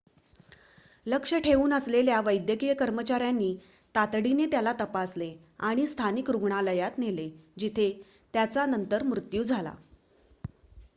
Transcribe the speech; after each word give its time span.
लक्ष 1.05 1.33
ठेऊन 1.43 1.73
असलेल्या 1.73 2.21
वैद्यकीय 2.21 2.73
कर्मचाऱ्यांनी 2.73 3.53
तातडीने 3.95 4.45
त्याला 4.47 4.73
तपासले 4.79 5.31
आणि 5.61 5.85
स्थानिक 5.87 6.29
रुग्णालयात 6.31 6.97
नेले 6.97 7.29
जिथे 7.59 7.91
त्याचा 8.33 8.65
नंतर 8.67 9.03
मृत्यू 9.05 9.43
झाला 9.43 9.75